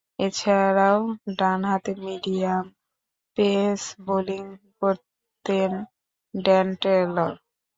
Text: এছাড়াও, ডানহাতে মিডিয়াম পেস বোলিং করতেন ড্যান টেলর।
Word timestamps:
এছাড়াও, 0.19 0.99
ডানহাতে 1.39 1.91
মিডিয়াম 2.05 2.65
পেস 3.37 3.81
বোলিং 4.05 4.43
করতেন 4.81 5.71
ড্যান 6.33 6.67
টেলর। 6.81 7.33